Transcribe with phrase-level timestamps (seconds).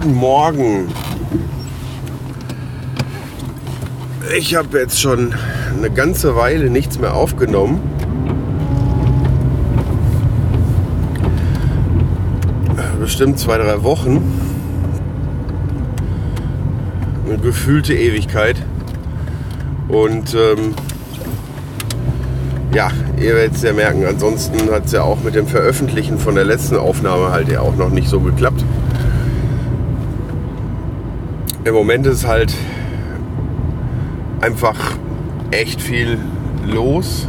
[0.00, 0.88] Guten Morgen.
[4.36, 5.34] Ich habe jetzt schon
[5.76, 7.80] eine ganze Weile nichts mehr aufgenommen.
[13.00, 14.22] Bestimmt zwei, drei Wochen.
[17.26, 18.62] Eine gefühlte Ewigkeit.
[19.88, 20.76] Und ähm,
[22.72, 24.04] ja, ihr werdet es ja merken.
[24.06, 27.74] Ansonsten hat es ja auch mit dem Veröffentlichen von der letzten Aufnahme halt ja auch
[27.74, 28.64] noch nicht so geklappt.
[31.68, 32.54] Im Moment ist halt
[34.40, 34.96] einfach
[35.50, 36.16] echt viel
[36.66, 37.28] los,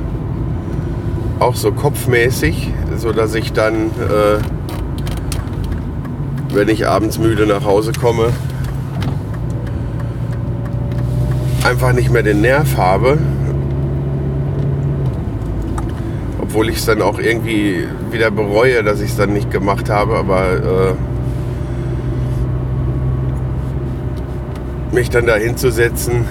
[1.40, 4.40] auch so kopfmäßig, so dass ich dann, äh,
[6.54, 8.30] wenn ich abends müde nach Hause komme,
[11.66, 13.18] einfach nicht mehr den Nerv habe,
[16.42, 20.16] obwohl ich es dann auch irgendwie wieder bereue, dass ich es dann nicht gemacht habe,
[20.16, 21.09] aber äh,
[24.92, 26.26] mich dann da hinzusetzen,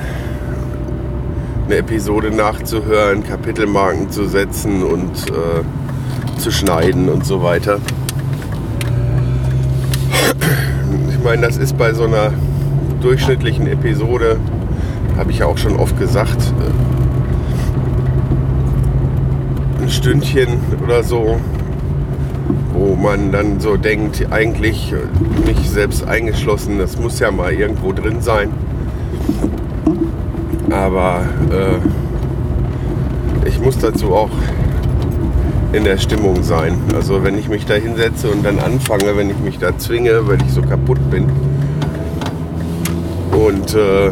[1.67, 7.79] eine Episode nachzuhören, Kapitelmarken zu setzen und äh, zu schneiden und so weiter.
[11.11, 12.33] Ich meine, das ist bei so einer
[13.01, 14.39] durchschnittlichen Episode,
[15.17, 16.55] habe ich ja auch schon oft gesagt,
[19.79, 21.39] äh, ein Stündchen oder so,
[22.73, 24.95] wo man dann so denkt, eigentlich
[25.47, 28.51] mich selbst eingeschlossen, das muss ja mal irgendwo drin sein.
[30.71, 31.79] Aber äh,
[33.49, 34.31] ich muss dazu auch
[35.73, 36.79] in der Stimmung sein.
[36.95, 40.41] Also wenn ich mich da hinsetze und dann anfange, wenn ich mich da zwinge, weil
[40.43, 41.27] ich so kaputt bin.
[43.33, 44.11] Und äh,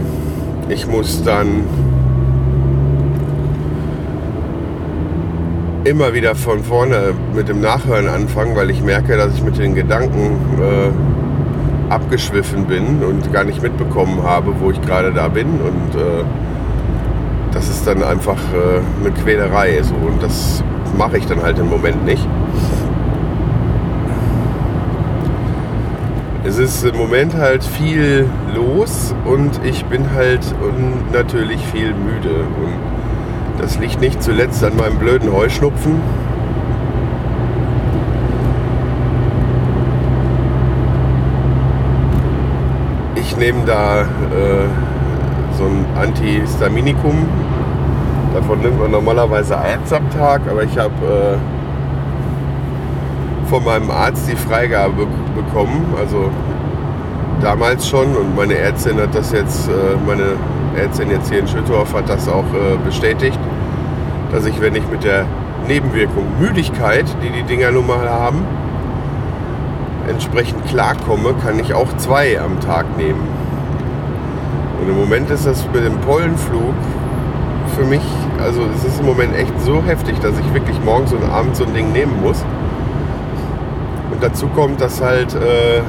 [0.68, 1.64] ich muss dann
[5.86, 9.74] immer wieder von vorne mit dem Nachhören anfangen, weil ich merke, dass ich mit den
[9.74, 15.46] Gedanken äh, abgeschwiffen bin und gar nicht mitbekommen habe, wo ich gerade da bin.
[15.46, 16.24] Und äh,
[17.52, 19.80] das ist dann einfach äh, eine Quälerei.
[19.82, 19.94] So.
[19.94, 20.64] Und das
[20.98, 22.26] mache ich dann halt im Moment nicht.
[26.44, 30.40] Es ist im Moment halt viel los und ich bin halt
[31.12, 32.44] natürlich viel müde.
[32.62, 32.95] Und
[33.58, 36.00] das liegt nicht zuletzt an meinem blöden Heuschnupfen.
[43.14, 44.06] Ich nehme da äh,
[45.58, 47.28] so ein Antihistaminikum.
[48.34, 51.36] Davon nimmt man normalerweise eins am Tag, aber ich habe äh,
[53.48, 55.94] von meinem Arzt die Freigabe bekommen.
[55.98, 56.30] Also
[57.40, 59.72] damals schon und meine Ärztin hat das jetzt, äh,
[60.06, 60.36] meine
[60.76, 63.38] Ärztin jetzt hier in Schüttorf hat das auch äh, bestätigt,
[64.32, 65.24] dass ich, wenn ich mit der
[65.66, 68.44] Nebenwirkung Müdigkeit, die die Dinger nun mal haben,
[70.08, 73.26] entsprechend klarkomme, kann ich auch zwei am Tag nehmen.
[74.80, 76.74] Und im Moment ist das mit dem Pollenflug
[77.76, 78.04] für mich,
[78.42, 81.64] also es ist im Moment echt so heftig, dass ich wirklich morgens und abends so
[81.64, 82.44] ein Ding nehmen muss.
[84.12, 85.82] Und dazu kommt, dass halt äh,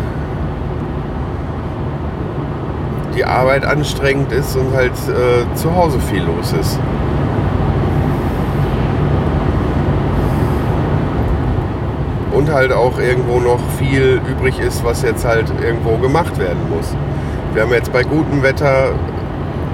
[3.18, 6.80] die Arbeit anstrengend ist und halt äh, zu Hause viel los ist.
[12.32, 16.96] Und halt auch irgendwo noch viel übrig ist, was jetzt halt irgendwo gemacht werden muss.
[17.54, 18.90] Wir haben jetzt bei gutem Wetter,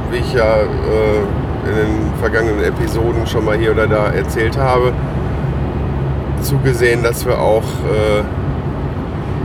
[0.09, 4.93] wie ich ja äh, in den vergangenen Episoden schon mal hier oder da erzählt habe,
[6.41, 8.23] zugesehen, dass wir auch äh,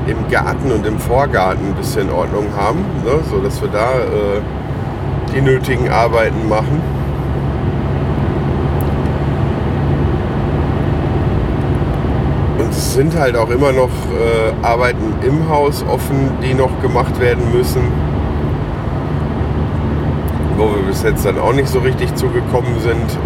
[0.09, 3.21] im Garten und im Vorgarten ein bisschen Ordnung haben, ne?
[3.31, 4.41] so dass wir da äh,
[5.35, 6.81] die nötigen Arbeiten machen.
[12.59, 17.21] Und es sind halt auch immer noch äh, Arbeiten im Haus offen, die noch gemacht
[17.21, 17.83] werden müssen,
[20.57, 23.19] wo wir bis jetzt dann auch nicht so richtig zugekommen sind.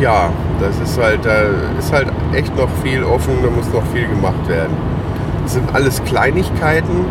[0.00, 0.30] Ja,
[0.60, 1.42] das ist halt, da
[1.78, 4.76] ist halt echt noch viel offen, da muss noch viel gemacht werden.
[5.42, 7.04] Das sind alles Kleinigkeiten.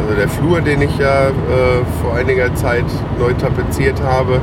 [0.00, 2.84] Also der Flur, den ich ja äh, vor einiger Zeit
[3.18, 4.40] neu tapeziert habe,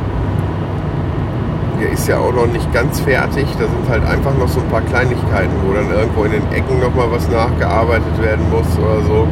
[1.80, 3.46] der ist ja auch noch nicht ganz fertig.
[3.60, 6.80] Da sind halt einfach noch so ein paar Kleinigkeiten, wo dann irgendwo in den Ecken
[6.80, 9.28] nochmal was nachgearbeitet werden muss oder so.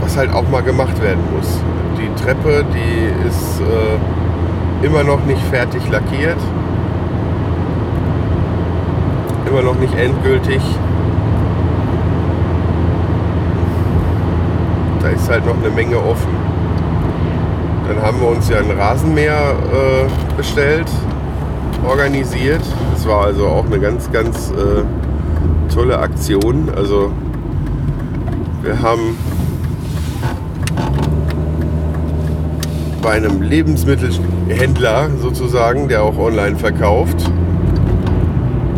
[0.00, 1.60] Was halt auch mal gemacht werden muss.
[1.98, 4.21] Die Treppe, die ist äh,
[4.82, 6.38] immer noch nicht fertig lackiert.
[9.48, 10.62] Immer noch nicht endgültig.
[15.00, 16.34] Da ist halt noch eine Menge offen.
[17.88, 20.90] Dann haben wir uns ja ein Rasenmäher äh, bestellt,
[21.86, 22.62] organisiert.
[22.94, 26.70] Das war also auch eine ganz, ganz äh, tolle Aktion.
[26.74, 27.10] Also
[28.62, 29.16] wir haben
[33.02, 37.30] bei einem Lebensmittelhändler sozusagen, der auch online verkauft.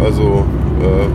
[0.02, 0.44] Also
[0.80, 1.06] äh,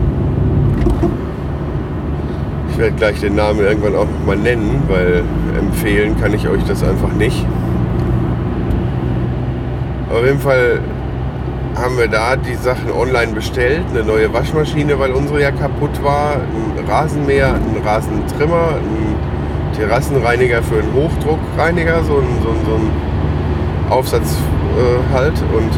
[2.70, 5.24] ich werde gleich den Namen irgendwann auch noch mal nennen, weil
[5.58, 7.44] empfehlen kann ich euch das einfach nicht.
[10.10, 10.80] Auf jeden Fall
[11.74, 13.82] haben wir da die Sachen online bestellt.
[13.90, 16.34] Eine neue Waschmaschine, weil unsere ja kaputt war.
[16.34, 19.16] Ein Rasenmäher, ein Rasentrimmer, ein
[19.80, 22.90] Terrassenreiniger für einen Hochdruckreiniger, so ein, so ein, so ein
[23.90, 24.36] Aufsatz
[24.76, 25.32] äh, halt.
[25.54, 25.70] Und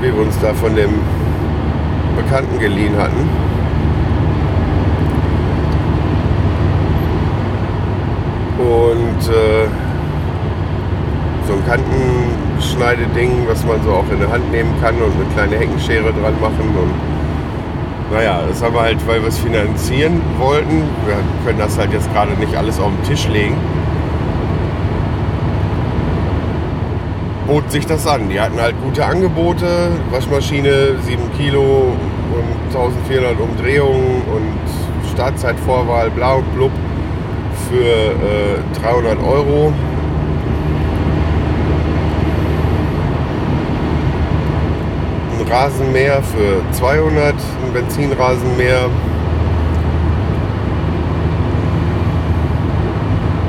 [0.00, 0.88] wie wir uns da von dem
[2.16, 3.28] Bekannten geliehen hatten.
[8.58, 9.68] Und äh,
[11.46, 15.56] so ein Kantenschneideding, was man so auch in der Hand nehmen kann und eine kleine
[15.58, 16.74] Heckenschere dran machen.
[16.74, 17.13] Und
[18.14, 20.84] naja, das haben wir halt, weil wir es finanzieren wollten.
[21.04, 23.56] Wir können das halt jetzt gerade nicht alles auf den Tisch legen.
[27.48, 28.28] Bot sich das an.
[28.30, 29.66] Die hatten halt gute Angebote.
[30.10, 31.92] Waschmaschine 7 Kilo
[32.32, 36.72] und 1400 Umdrehungen und Startzeitvorwahl blau und blub
[37.68, 39.72] für äh, 300 Euro.
[45.50, 48.88] Rasenmäher für 200, ein Benzinrasenmäher.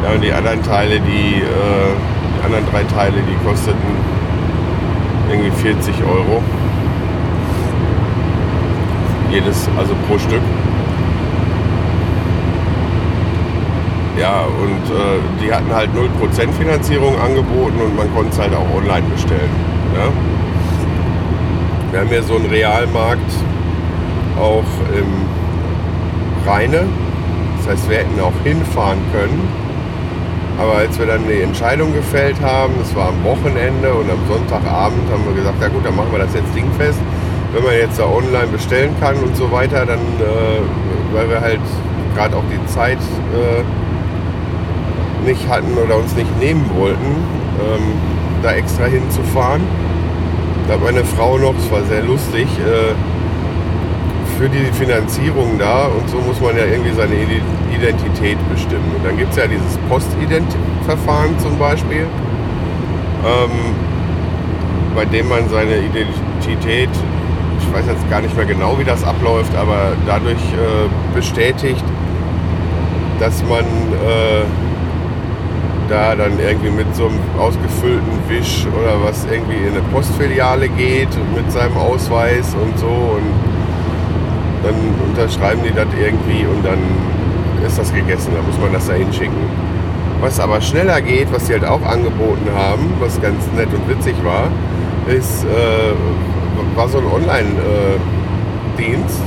[0.03, 1.93] Ja, und die anderen Teile, die, äh,
[2.37, 3.79] die anderen drei Teile, die kosteten
[5.29, 6.43] irgendwie 40 Euro.
[9.31, 10.41] Jedes, also pro Stück.
[14.19, 18.77] Ja, und äh, die hatten halt 0% Finanzierung angeboten und man konnte es halt auch
[18.77, 19.49] online bestellen.
[19.93, 20.44] Ja?
[21.95, 23.31] Wir haben hier so einen Realmarkt
[24.37, 26.83] auch im Rheine.
[27.57, 29.47] Das heißt, wir hätten auch hinfahren können.
[30.59, 35.09] Aber als wir dann die Entscheidung gefällt haben, das war am Wochenende und am Sonntagabend,
[35.09, 36.99] haben wir gesagt, ja gut, dann machen wir das jetzt dingfest.
[37.53, 41.61] Wenn man jetzt da online bestellen kann und so weiter, dann, äh, weil wir halt
[42.13, 42.99] gerade auch die Zeit
[43.31, 43.63] äh,
[45.25, 47.23] nicht hatten oder uns nicht nehmen wollten,
[47.63, 47.93] ähm,
[48.43, 49.61] da extra hinzufahren.
[50.67, 52.93] Da hat meine Frau noch, es war sehr lustig, äh,
[54.37, 57.13] für die Finanzierung da und so muss man ja irgendwie seine
[57.73, 58.91] Identität bestimmen.
[58.97, 62.07] Und dann gibt es ja dieses Postident-Verfahren zum Beispiel,
[63.25, 63.75] ähm,
[64.95, 66.89] bei dem man seine Identität,
[67.59, 71.83] ich weiß jetzt gar nicht mehr genau, wie das abläuft, aber dadurch äh, bestätigt,
[73.19, 74.43] dass man äh,
[75.89, 81.09] da dann irgendwie mit so einem ausgefüllten Wisch oder was irgendwie in eine Postfiliale geht
[81.35, 83.33] mit seinem Ausweis und so und
[84.63, 84.75] dann
[85.07, 86.79] unterschreiben die das irgendwie und dann
[87.65, 89.37] ist das gegessen, dann muss man das da hinschicken.
[90.21, 94.15] Was aber schneller geht, was sie halt auch angeboten haben, was ganz nett und witzig
[94.23, 94.49] war,
[95.07, 95.93] ist, äh,
[96.75, 99.21] war so ein Online-Dienst,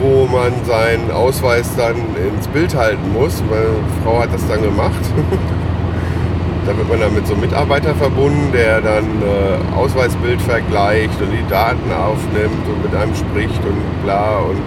[0.00, 3.42] wo man seinen Ausweis dann ins Bild halten muss.
[3.48, 4.92] Meine Frau hat das dann gemacht.
[6.66, 11.30] da wird man dann mit so einem Mitarbeiter verbunden, der dann äh, Ausweisbild vergleicht und
[11.30, 14.38] die Daten aufnimmt und mit einem spricht und bla.
[14.38, 14.60] Und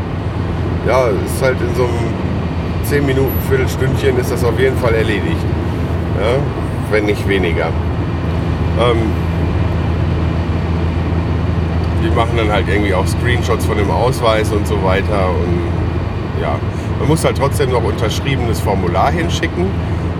[0.87, 2.13] ja, ist halt in so einem
[2.85, 5.45] 10 Minuten, Viertelstündchen ist das auf jeden Fall erledigt.
[6.19, 6.39] Ja,
[6.91, 7.67] wenn nicht weniger.
[8.79, 9.28] Ähm,
[12.03, 15.29] die machen dann halt irgendwie auch Screenshots von dem Ausweis und so weiter.
[15.29, 16.55] Und ja,
[16.99, 19.65] man muss halt trotzdem noch unterschriebenes Formular hinschicken,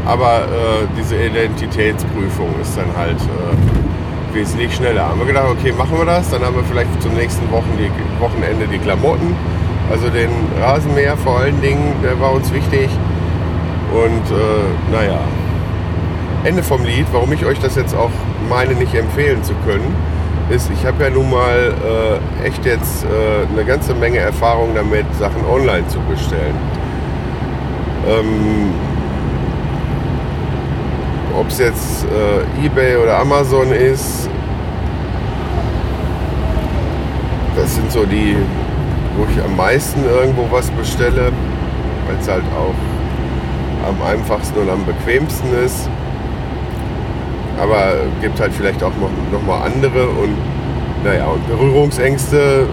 [0.05, 5.07] aber äh, diese Identitätsprüfung ist dann halt äh, wesentlich schneller.
[5.09, 7.89] Haben wir gedacht, okay, machen wir das, dann haben wir vielleicht zum nächsten Wochen die,
[8.21, 9.35] Wochenende die Klamotten.
[9.91, 10.29] Also den
[10.61, 12.89] Rasenmäher vor allen Dingen, der war uns wichtig.
[13.91, 15.19] Und äh, naja,
[16.43, 18.11] Ende vom Lied, warum ich euch das jetzt auch
[18.49, 19.95] meine, nicht empfehlen zu können
[20.49, 21.73] ist, ich habe ja nun mal
[22.43, 26.55] äh, echt jetzt äh, eine ganze Menge Erfahrung damit, Sachen online zu bestellen.
[28.07, 28.73] Ähm,
[31.39, 34.29] Ob es jetzt äh, eBay oder Amazon ist,
[37.55, 38.35] das sind so die,
[39.15, 41.31] wo ich am meisten irgendwo was bestelle,
[42.07, 45.89] weil es halt auch am einfachsten und am bequemsten ist.
[47.59, 50.35] Aber gibt halt vielleicht auch noch, noch mal andere und
[51.03, 52.67] naja, und Berührungsängste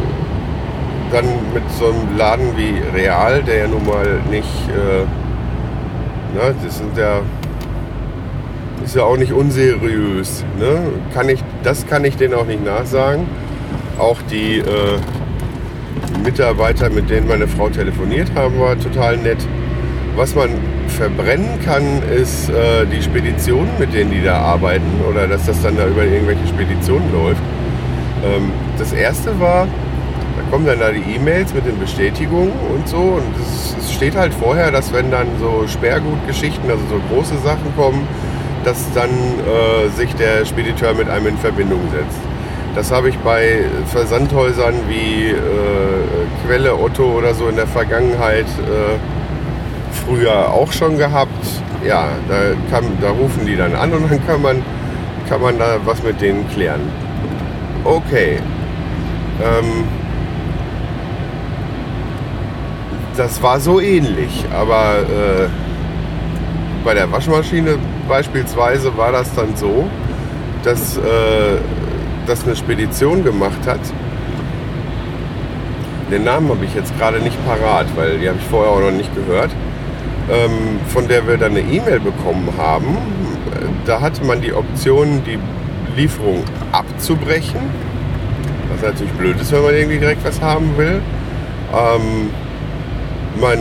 [1.12, 1.24] dann
[1.54, 5.04] mit so einem Laden wie Real, der ja nun mal nicht, äh,
[6.36, 7.20] ne, das sind ja,
[8.84, 10.44] ist ja auch nicht unseriös.
[10.58, 10.78] Ne?
[11.14, 13.26] Kann ich, das kann ich denen auch nicht nachsagen.
[13.98, 14.98] Auch die äh,
[16.24, 19.38] Mitarbeiter, mit denen meine Frau telefoniert haben, war total nett.
[20.16, 20.48] Was man
[20.88, 25.76] verbrennen kann, ist äh, die Speditionen, mit denen die da arbeiten oder dass das dann
[25.76, 27.42] da über irgendwelche Speditionen läuft.
[28.24, 32.96] Ähm, das erste war, da kommen dann da die E-Mails mit den Bestätigungen und so
[32.96, 37.76] und es, es steht halt vorher, dass wenn dann so Sperrgutgeschichten, also so große Sachen
[37.76, 38.08] kommen,
[38.64, 42.20] dass dann äh, sich der Spediteur mit einem in Verbindung setzt.
[42.74, 45.34] Das habe ich bei Versandhäusern wie äh,
[46.46, 48.98] Quelle Otto oder so in der Vergangenheit äh,
[50.04, 51.46] früher auch schon gehabt.
[51.84, 52.34] Ja, da,
[52.70, 54.62] kann, da rufen die dann an und dann kann man,
[55.28, 56.80] kann man da was mit denen klären.
[57.84, 58.38] Okay.
[59.42, 59.84] Ähm,
[63.16, 65.48] das war so ähnlich, aber äh,
[66.84, 69.88] bei der Waschmaschine beispielsweise war das dann so,
[70.62, 71.00] dass äh,
[72.26, 73.80] das eine Spedition gemacht hat.
[76.10, 78.92] Den Namen habe ich jetzt gerade nicht parat, weil die habe ich vorher auch noch
[78.92, 79.50] nicht gehört.
[80.30, 82.98] Ähm, von der wir dann eine E-Mail bekommen haben.
[83.84, 85.38] Da hatte man die Option, die
[85.96, 86.42] Lieferung
[86.72, 87.60] abzubrechen.
[88.72, 91.00] Was natürlich blöd ist, wenn man irgendwie direkt was haben will.
[91.72, 92.30] Ähm,
[93.40, 93.58] man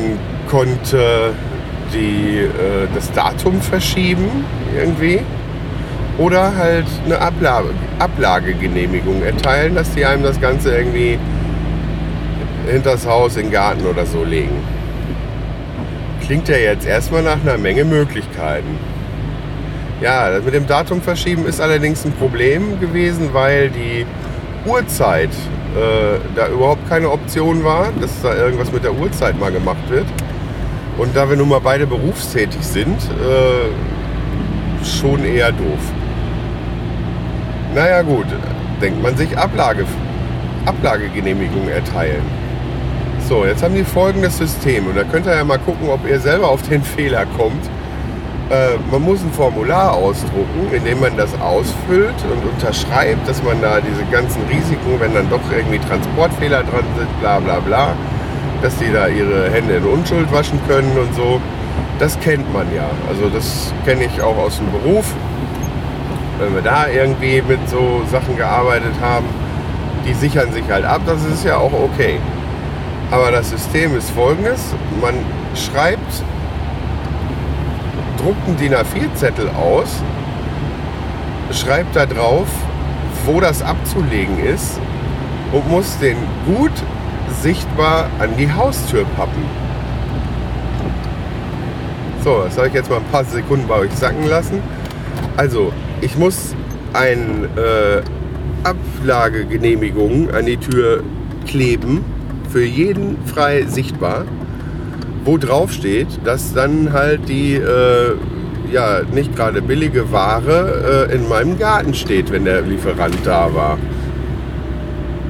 [0.49, 1.33] konnte
[1.93, 4.43] die, äh, das Datum verschieben
[4.75, 5.21] irgendwie
[6.17, 7.69] oder halt eine Ablage,
[7.99, 11.19] Ablagegenehmigung erteilen, dass die einem das Ganze irgendwie
[12.67, 14.63] hinters Haus, in den Garten oder so legen.
[16.25, 18.79] Klingt ja jetzt erstmal nach einer Menge Möglichkeiten.
[20.01, 24.07] Ja, das mit dem Datum verschieben ist allerdings ein Problem gewesen, weil die
[24.65, 29.87] Uhrzeit äh, da überhaupt keine Option war, dass da irgendwas mit der Uhrzeit mal gemacht
[29.89, 30.07] wird.
[30.97, 35.91] Und da wir nun mal beide berufstätig sind, äh, schon eher doof.
[37.75, 38.25] Naja gut,
[38.81, 39.85] denkt man sich Ablage,
[40.65, 42.44] Ablagegenehmigung erteilen.
[43.27, 46.19] So, jetzt haben die folgendes System und da könnt ihr ja mal gucken, ob ihr
[46.19, 47.65] selber auf den Fehler kommt.
[48.51, 53.59] Äh, man muss ein Formular ausdrucken, in dem man das ausfüllt und unterschreibt, dass man
[53.63, 57.95] da diese ganzen Risiken, wenn dann doch irgendwie Transportfehler dran sind, bla bla bla,
[58.61, 61.41] dass die da ihre Hände in Unschuld waschen können und so.
[61.97, 62.87] Das kennt man ja.
[63.09, 65.11] Also das kenne ich auch aus dem Beruf.
[66.37, 69.25] Wenn wir da irgendwie mit so Sachen gearbeitet haben,
[70.05, 72.19] die sichern sich halt ab, das ist ja auch okay.
[73.11, 74.73] Aber das System ist folgendes.
[75.01, 75.15] Man
[75.55, 76.23] schreibt,
[78.17, 80.01] druckt einen DIN A4-Zettel aus,
[81.51, 82.47] schreibt da drauf,
[83.25, 84.79] wo das abzulegen ist
[85.51, 86.71] und muss den gut
[87.41, 89.43] sichtbar an die Haustür pappen.
[92.23, 94.61] So, das habe ich jetzt mal ein paar Sekunden bei euch sacken lassen.
[95.37, 95.71] Also,
[96.01, 96.55] ich muss
[96.93, 98.01] eine äh,
[98.63, 101.03] Ablagegenehmigung an die Tür
[101.45, 102.03] kleben,
[102.55, 104.23] für jeden frei sichtbar,
[105.25, 108.15] wo drauf steht, dass dann halt die äh,
[108.71, 113.77] ja nicht gerade billige Ware äh, in meinem Garten steht, wenn der Lieferant da war.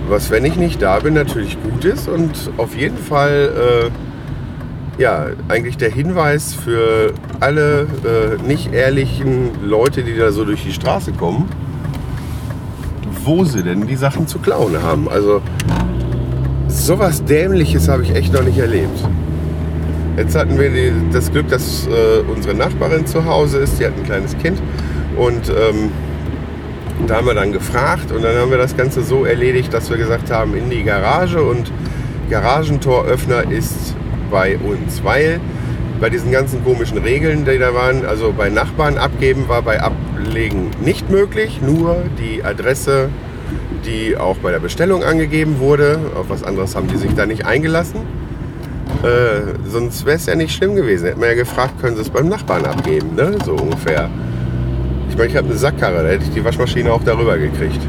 [0.08, 3.90] Was, wenn ich nicht da bin, natürlich gut ist und auf jeden Fall
[5.00, 10.64] äh, ja eigentlich der Hinweis für alle äh, nicht ehrlichen Leute, die da so durch
[10.64, 11.50] die Straße kommen,
[13.24, 15.10] wo sie denn die Sachen zu klauen haben.
[15.10, 15.42] Also
[16.86, 19.00] sowas Dämliches habe ich echt noch nicht erlebt.
[20.18, 23.80] Jetzt hatten wir die, das Glück, dass äh, unsere Nachbarin zu Hause ist.
[23.80, 24.62] Die hat ein kleines Kind
[25.18, 25.90] und ähm,
[27.08, 29.98] da haben wir dann gefragt und dann haben wir das Ganze so erledigt, dass wir
[29.98, 31.72] gesagt haben, in die Garage und
[32.30, 33.96] Garagentoröffner ist
[34.30, 35.40] bei uns, weil
[36.00, 40.70] bei diesen ganzen komischen Regeln, die da waren, also bei Nachbarn abgeben war bei Ablegen
[40.84, 43.10] nicht möglich, nur die Adresse,
[43.86, 47.46] die auch bei der Bestellung angegeben wurde, auf was anderes haben die sich da nicht
[47.46, 48.02] eingelassen.
[49.04, 51.06] Äh, sonst wäre es ja nicht schlimm gewesen.
[51.06, 53.38] Hätten wir ja gefragt, können sie es beim Nachbarn abgeben, ne?
[53.46, 54.10] so ungefähr.
[55.10, 57.80] Ich meine, ich habe eine Sackkarre, da hätte ich die Waschmaschine auch darüber gekriegt.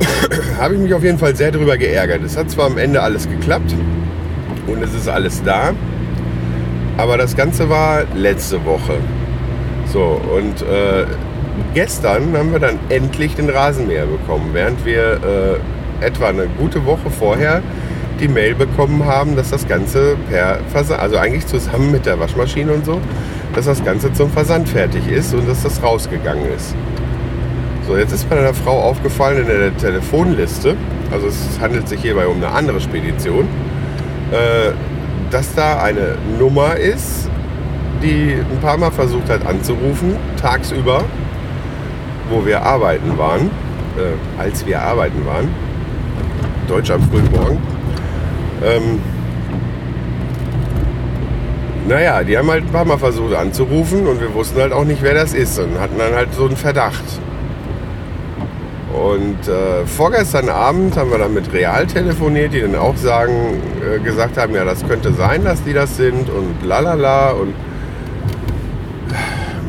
[0.58, 2.22] habe ich mich auf jeden Fall sehr darüber geärgert.
[2.24, 3.74] Es hat zwar am Ende alles geklappt
[4.66, 5.72] und es ist alles da.
[6.96, 8.94] Aber das Ganze war letzte Woche.
[9.92, 11.04] So, und äh,
[11.74, 15.20] gestern haben wir dann endlich den Rasenmäher bekommen, während wir
[16.00, 17.62] äh, etwa eine gute Woche vorher
[18.20, 22.72] die Mail bekommen haben, dass das Ganze per Versand, also eigentlich zusammen mit der Waschmaschine
[22.72, 23.00] und so,
[23.54, 26.74] dass das Ganze zum Versand fertig ist und dass das rausgegangen ist.
[27.86, 30.76] So, jetzt ist mir einer Frau aufgefallen in der Telefonliste,
[31.10, 33.48] also es handelt sich hierbei um eine andere Spedition,
[34.30, 34.72] äh,
[35.30, 37.28] dass da eine Nummer ist,
[38.02, 41.04] die ein paar Mal versucht hat anzurufen, tagsüber,
[42.32, 43.50] wo wir arbeiten waren,
[43.96, 45.48] äh, als wir arbeiten waren,
[46.66, 47.58] Deutsch am frühen Morgen.
[48.64, 49.00] Ähm,
[51.88, 55.02] naja, die haben halt ein paar Mal versucht anzurufen und wir wussten halt auch nicht,
[55.02, 57.04] wer das ist und hatten dann halt so einen Verdacht.
[58.92, 63.98] Und äh, vorgestern Abend haben wir dann mit Real telefoniert, die dann auch sagen, äh,
[63.98, 67.54] gesagt haben, ja, das könnte sein, dass die das sind und lalala und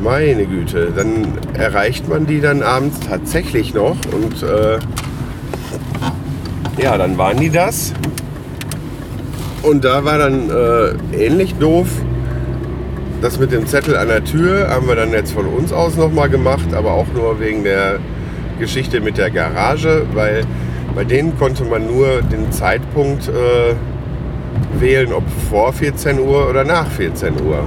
[0.03, 4.79] meine Güte, dann erreicht man die dann abends tatsächlich noch und äh,
[6.81, 7.93] ja, dann waren die das.
[9.61, 11.87] Und da war dann äh, ähnlich doof.
[13.21, 16.29] Das mit dem Zettel an der Tür haben wir dann jetzt von uns aus nochmal
[16.29, 17.99] gemacht, aber auch nur wegen der
[18.59, 20.43] Geschichte mit der Garage, weil
[20.93, 23.75] bei denen konnte man nur den Zeitpunkt äh,
[24.81, 27.63] wählen, ob vor 14 Uhr oder nach 14 Uhr.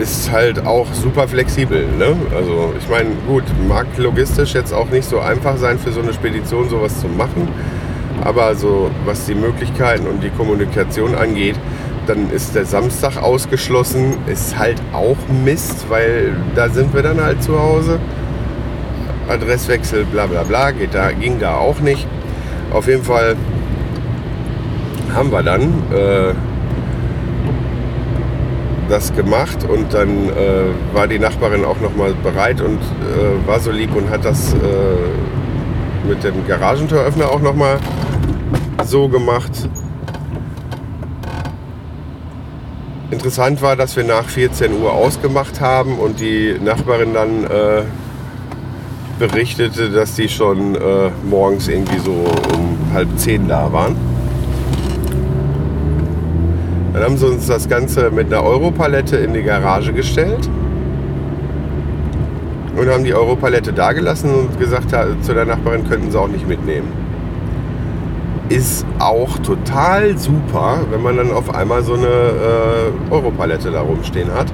[0.00, 1.86] Ist halt auch super flexibel.
[1.98, 2.16] Ne?
[2.34, 6.14] Also ich meine, gut, mag logistisch jetzt auch nicht so einfach sein für so eine
[6.14, 7.48] Spedition sowas zu machen.
[8.24, 11.56] Aber so was die Möglichkeiten und die Kommunikation angeht,
[12.06, 14.16] dann ist der Samstag ausgeschlossen.
[14.26, 18.00] Ist halt auch Mist, weil da sind wir dann halt zu Hause.
[19.28, 22.06] Adresswechsel, bla bla bla, geht da, ging da auch nicht.
[22.72, 23.36] Auf jeden Fall
[25.14, 26.32] haben wir dann äh,
[28.90, 33.70] das gemacht und dann äh, war die Nachbarin auch nochmal bereit und äh, war so
[33.70, 37.78] lieb und hat das äh, mit dem Garagentüröffner auch nochmal
[38.84, 39.68] so gemacht.
[43.10, 47.82] Interessant war, dass wir nach 14 Uhr ausgemacht haben und die Nachbarin dann äh,
[49.18, 52.12] berichtete, dass die schon äh, morgens irgendwie so
[52.54, 54.09] um halb zehn da waren.
[57.00, 60.50] Dann haben sie uns das Ganze mit einer Europalette in die Garage gestellt
[62.76, 66.46] und haben die Europalette da gelassen und gesagt zu der Nachbarin, könnten sie auch nicht
[66.46, 66.92] mitnehmen.
[68.50, 74.34] Ist auch total super, wenn man dann auf einmal so eine äh, Europalette da rumstehen
[74.34, 74.52] hat.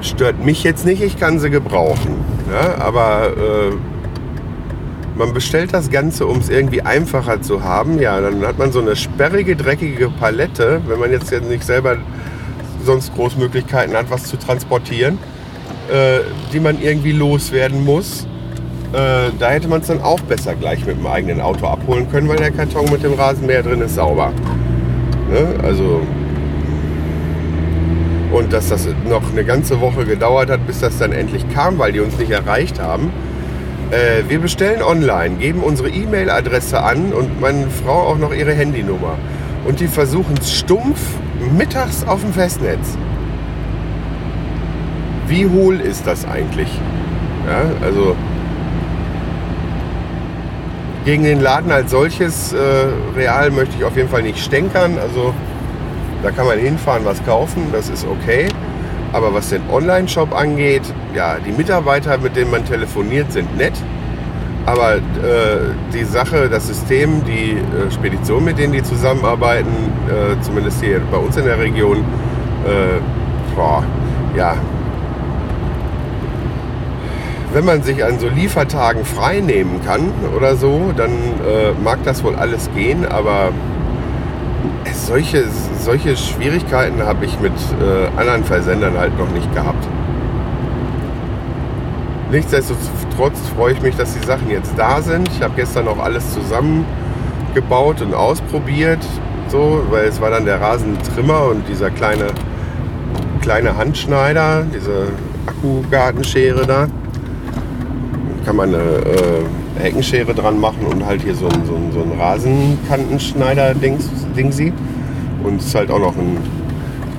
[0.00, 2.14] Stört mich jetzt nicht, ich kann sie gebrauchen.
[2.50, 3.72] Ja, aber äh,
[5.16, 8.00] man bestellt das Ganze, um es irgendwie einfacher zu haben.
[8.00, 11.96] Ja, dann hat man so eine sperrige, dreckige Palette, wenn man jetzt nicht selber
[12.84, 15.18] sonst Großmöglichkeiten hat, was zu transportieren,
[15.90, 16.20] äh,
[16.52, 18.26] die man irgendwie loswerden muss.
[18.92, 22.28] Äh, da hätte man es dann auch besser gleich mit dem eigenen Auto abholen können,
[22.28, 24.32] weil der Karton mit dem Rasenmäher drin ist sauber.
[25.30, 25.54] Ne?
[25.62, 26.02] Also
[28.32, 31.92] und dass das noch eine ganze Woche gedauert hat, bis das dann endlich kam, weil
[31.92, 33.12] die uns nicht erreicht haben.
[33.94, 39.16] Äh, wir bestellen online, geben unsere E-Mail-Adresse an und meine Frau auch noch ihre Handynummer.
[39.66, 41.00] Und die versuchen es stumpf
[41.56, 42.98] mittags auf dem Festnetz.
[45.28, 46.68] Wie hohl ist das eigentlich?
[47.46, 48.16] Ja, also
[51.04, 52.56] gegen den Laden als solches äh,
[53.16, 54.98] real möchte ich auf jeden Fall nicht stänkern.
[55.00, 55.32] Also
[56.24, 58.48] da kann man hinfahren, was kaufen, das ist okay.
[59.14, 60.82] Aber was den Online-Shop angeht,
[61.14, 63.74] ja, die Mitarbeiter, mit denen man telefoniert, sind nett.
[64.66, 65.00] Aber äh,
[65.92, 69.72] die Sache, das System, die äh, Spedition, mit denen die zusammenarbeiten,
[70.08, 73.84] äh, zumindest hier bei uns in der Region, äh, boah,
[74.36, 74.56] ja.
[77.52, 82.24] Wenn man sich an so Liefertagen frei nehmen kann oder so, dann äh, mag das
[82.24, 83.52] wohl alles gehen, aber
[84.92, 85.44] solche,
[85.78, 89.86] solche Schwierigkeiten habe ich mit äh, anderen Versendern halt noch nicht gehabt.
[92.30, 95.28] Nichtsdestotrotz freue ich mich, dass die Sachen jetzt da sind.
[95.28, 98.98] Ich habe gestern auch alles zusammengebaut und ausprobiert,
[99.48, 102.26] so, weil es war dann der Rasentrimmer und dieser kleine,
[103.40, 105.08] kleine Handschneider, diese
[105.46, 106.88] Akkugartenschere da.
[108.44, 109.44] Kann man eine äh,
[109.78, 114.72] Heckenschere dran machen und halt hier so ein, so ein, so ein Rasenkantenschneider-Dingsi.
[115.42, 116.38] Und es ist halt auch noch ein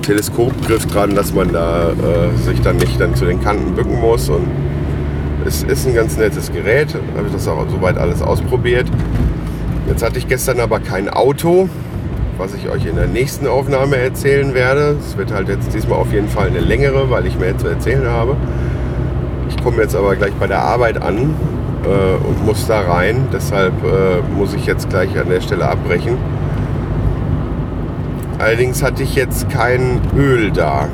[0.02, 4.28] Teleskopgriff dran, dass man da äh, sich dann nicht dann zu den Kanten bücken muss.
[4.28, 4.46] Und
[5.44, 6.92] es ist ein ganz nettes Gerät.
[7.16, 8.86] Habe ich das auch soweit alles ausprobiert.
[9.86, 11.68] Jetzt hatte ich gestern aber kein Auto,
[12.38, 14.96] was ich euch in der nächsten Aufnahme erzählen werde.
[14.98, 18.06] Es wird halt jetzt diesmal auf jeden Fall eine längere, weil ich mehr zu erzählen
[18.06, 18.36] habe.
[19.48, 21.34] Ich komme jetzt aber gleich bei der Arbeit an
[21.86, 23.28] äh, und muss da rein.
[23.32, 26.18] Deshalb äh, muss ich jetzt gleich an der Stelle abbrechen.
[28.38, 30.88] Allerdings hatte ich jetzt kein Öl da.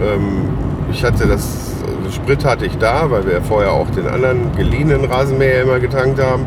[0.00, 0.48] Ähm,
[0.90, 5.04] ich hatte das, also Sprit hatte ich da, weil wir vorher auch den anderen geliehenen
[5.04, 6.46] Rasenmäher immer getankt haben.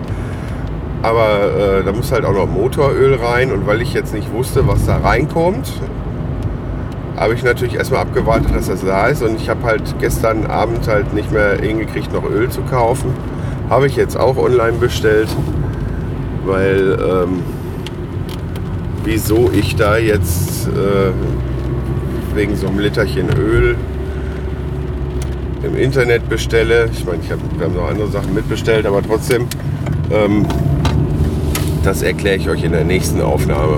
[1.03, 4.67] Aber äh, da muss halt auch noch Motoröl rein und weil ich jetzt nicht wusste,
[4.67, 5.71] was da reinkommt,
[7.17, 10.87] habe ich natürlich erstmal abgewartet, dass das da ist und ich habe halt gestern Abend
[10.87, 13.13] halt nicht mehr hingekriegt, noch Öl zu kaufen.
[13.71, 15.29] Habe ich jetzt auch online bestellt,
[16.45, 17.39] weil ähm,
[19.05, 23.77] wieso ich da jetzt äh, wegen so einem Literchen Öl
[25.63, 26.89] im Internet bestelle.
[26.91, 29.47] Ich meine, ich hab, wir haben noch andere Sachen mitbestellt, aber trotzdem,
[30.11, 30.45] ähm,
[31.85, 33.77] das erkläre ich euch in der nächsten Aufnahme.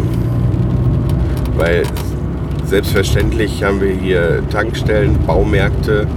[1.56, 1.84] Weil
[2.66, 6.08] selbstverständlich haben wir hier Tankstellen, Baumärkte,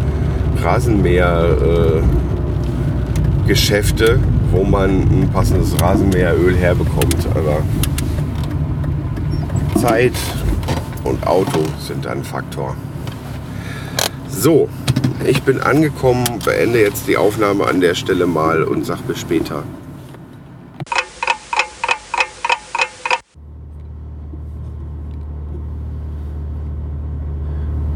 [0.62, 2.35] Rasenmäher, äh,
[3.46, 4.18] Geschäfte,
[4.50, 7.26] wo man ein passendes Rasenmäheröl herbekommt.
[7.34, 7.62] Aber
[9.80, 10.14] Zeit
[11.04, 12.76] und Auto sind ein Faktor.
[14.28, 14.68] So,
[15.24, 19.62] ich bin angekommen, beende jetzt die Aufnahme an der Stelle mal und sag bis später.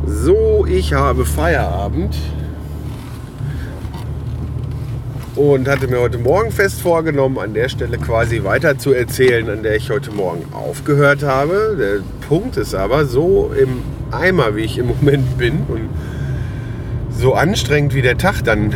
[0.07, 2.17] So, ich habe Feierabend
[5.41, 9.63] und hatte mir heute Morgen fest vorgenommen, an der Stelle quasi weiter zu erzählen, an
[9.63, 11.79] der ich heute Morgen aufgehört habe.
[11.81, 15.89] Der Punkt ist aber so im Eimer, wie ich im Moment bin und
[17.11, 18.75] so anstrengend wie der Tag dann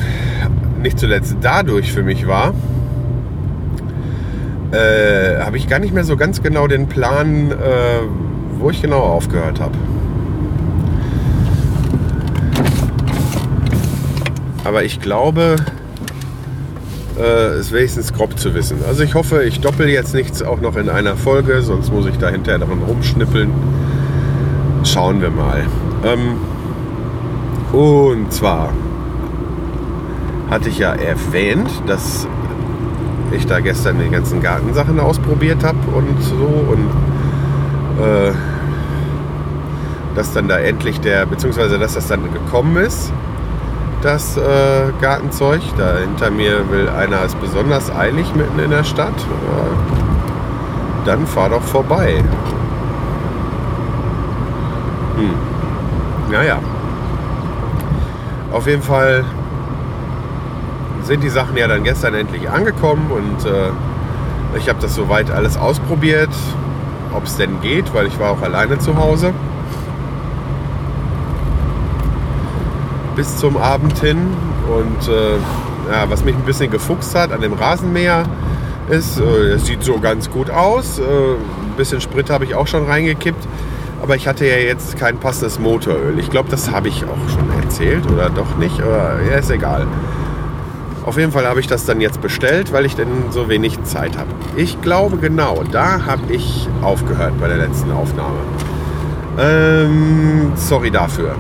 [0.83, 2.55] nicht zuletzt dadurch für mich war,
[4.73, 7.55] äh, habe ich gar nicht mehr so ganz genau den Plan, äh,
[8.59, 9.75] wo ich genau aufgehört habe.
[14.65, 15.57] Aber ich glaube,
[17.19, 18.79] äh, ist wenigstens grob zu wissen.
[18.87, 22.19] Also ich hoffe, ich doppel jetzt nichts auch noch in einer Folge, sonst muss ich
[22.19, 23.51] da hinterher dran rumschnippeln.
[24.85, 25.65] Schauen wir mal.
[26.05, 26.37] Ähm,
[27.73, 28.73] und zwar
[30.51, 32.27] hatte ich ja erwähnt, dass
[33.33, 36.91] ich da gestern die ganzen Gartensachen ausprobiert habe und so und
[38.05, 38.33] äh,
[40.15, 43.13] dass dann da endlich der, beziehungsweise dass das dann gekommen ist
[44.05, 45.63] das äh, Gartenzeug.
[45.79, 49.15] Da hinter mir will einer es besonders eilig mitten in der Stadt.
[49.17, 52.23] Äh, dann fahr doch vorbei.
[55.17, 55.35] Hm.
[56.31, 56.59] Naja.
[58.53, 59.25] Auf jeden Fall
[61.03, 63.71] sind die Sachen ja dann gestern endlich angekommen und äh,
[64.57, 66.31] ich habe das soweit alles ausprobiert,
[67.13, 69.35] ob es denn geht, weil ich war auch alleine zu Hause.
[73.15, 74.19] Bis zum Abend hin.
[74.69, 78.25] Und äh, ja, was mich ein bisschen gefuchst hat an dem Rasenmäher
[78.89, 80.99] ist, äh, es sieht so ganz gut aus.
[80.99, 83.47] Äh, ein bisschen Sprit habe ich auch schon reingekippt.
[84.03, 86.19] Aber ich hatte ja jetzt kein passendes Motoröl.
[86.19, 88.81] Ich glaube, das habe ich auch schon erzählt oder doch nicht.
[88.83, 89.87] Aber ja, ist egal.
[91.07, 94.17] Auf jeden Fall habe ich das dann jetzt bestellt, weil ich denn so wenig Zeit
[94.17, 94.29] habe.
[94.57, 98.39] Ich glaube genau, da habe ich aufgehört bei der letzten Aufnahme.
[99.39, 101.35] Ähm, sorry dafür.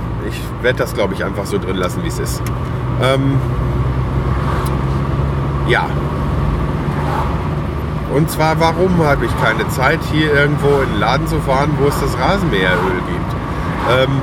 [0.64, 2.42] Werde das, glaube ich, einfach so drin lassen, wie es ist.
[3.02, 3.38] Ähm,
[5.68, 5.86] ja.
[8.14, 11.88] Und zwar, warum habe ich keine Zeit, hier irgendwo in den Laden zu fahren, wo
[11.88, 13.34] es das Rasenmäheröl gibt?
[13.92, 14.22] Ähm,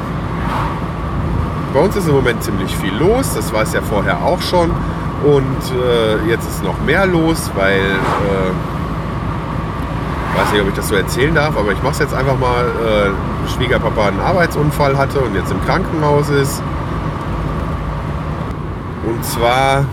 [1.76, 4.72] bei uns ist im Moment ziemlich viel los, das war es ja vorher auch schon.
[5.24, 8.81] Und äh, jetzt ist noch mehr los, weil äh,
[10.36, 12.66] weiß nicht, ob ich das so erzählen darf, aber ich mache es jetzt einfach mal.
[12.66, 16.62] Äh, Schwiegerpapa einen Arbeitsunfall hatte und jetzt im Krankenhaus ist.
[19.06, 19.86] Und zwar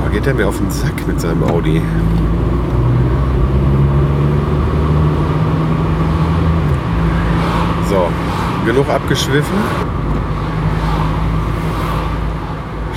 [0.00, 1.80] boah, geht er mir auf den Sack mit seinem Audi.
[7.88, 8.08] So,
[8.66, 10.01] genug abgeschwiffen.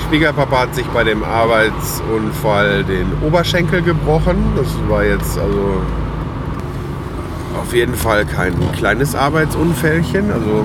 [0.08, 4.36] Schwiegerpapa hat sich bei dem Arbeitsunfall den Oberschenkel gebrochen.
[4.54, 5.80] Das war jetzt also
[7.60, 10.30] auf jeden Fall kein kleines Arbeitsunfällchen.
[10.30, 10.64] Also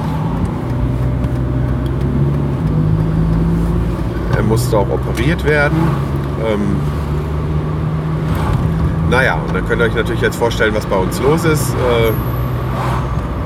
[4.36, 5.78] er musste auch operiert werden.
[6.48, 6.76] Ähm,
[9.10, 11.72] naja, und dann könnt ihr euch natürlich jetzt vorstellen, was bei uns los ist.
[11.72, 12.12] Äh,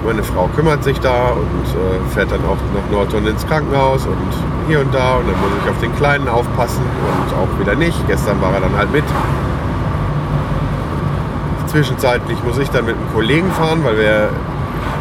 [0.06, 4.16] Meine Frau kümmert sich da und äh, fährt dann auch nach Nordhorn ins Krankenhaus und
[4.68, 5.16] hier und da.
[5.16, 7.98] Und dann muss ich auf den Kleinen aufpassen und auch wieder nicht.
[8.08, 9.04] Gestern war er dann halt mit.
[11.66, 14.30] Zwischenzeitlich muss ich dann mit einem Kollegen fahren, weil wir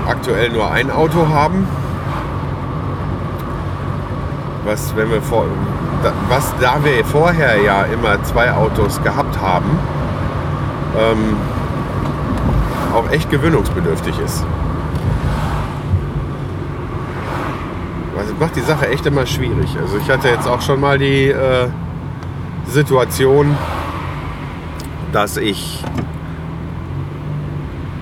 [0.08, 1.68] aktuell nur ein Auto haben.
[4.64, 5.44] Was, wenn wir vor,
[6.30, 9.78] was da wir vorher ja immer zwei Autos gehabt haben,
[10.98, 11.36] ähm,
[12.94, 14.46] auch echt gewöhnungsbedürftig ist.
[18.38, 19.76] Macht die Sache echt immer schwierig.
[19.80, 21.68] Also ich hatte jetzt auch schon mal die äh,
[22.66, 23.56] Situation,
[25.12, 25.82] dass ich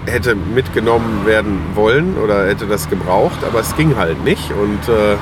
[0.07, 4.51] hätte mitgenommen werden wollen oder hätte das gebraucht, aber es ging halt nicht.
[4.51, 5.16] Und äh,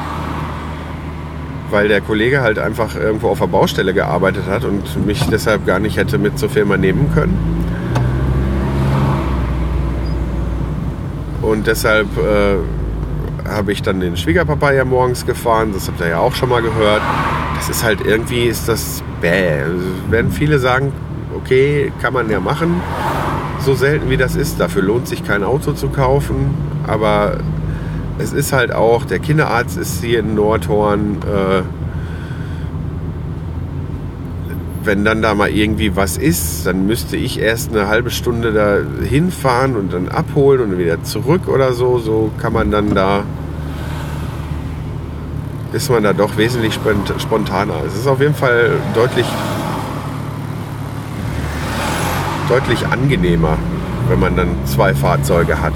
[1.70, 5.78] weil der Kollege halt einfach irgendwo auf der Baustelle gearbeitet hat und mich deshalb gar
[5.78, 7.38] nicht hätte mit zur Firma nehmen können.
[11.42, 12.56] Und deshalb äh,
[13.50, 15.72] habe ich dann den Schwiegerpapa ja morgens gefahren.
[15.72, 17.02] Das habt ihr ja auch schon mal gehört.
[17.56, 19.62] Das ist halt irgendwie, ist das bäh.
[19.62, 20.92] Also werden viele sagen,
[21.36, 22.80] okay, kann man ja machen.
[23.60, 24.60] So selten wie das ist.
[24.60, 26.54] Dafür lohnt sich kein Auto zu kaufen.
[26.86, 27.38] Aber
[28.18, 31.18] es ist halt auch, der Kinderarzt ist hier in Nordhorn.
[31.22, 31.62] Äh,
[34.82, 38.78] wenn dann da mal irgendwie was ist, dann müsste ich erst eine halbe Stunde da
[39.04, 41.98] hinfahren und dann abholen und wieder zurück oder so.
[41.98, 43.24] So kann man dann da,
[45.72, 46.78] ist man da doch wesentlich
[47.18, 47.74] spontaner.
[47.86, 49.26] Es ist auf jeden Fall deutlich,
[52.48, 53.56] deutlich angenehmer,
[54.08, 55.74] wenn man dann zwei Fahrzeuge hat.